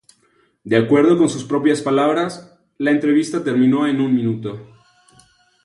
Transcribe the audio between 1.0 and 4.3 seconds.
con sus propias palabras, la entrevista terminó en un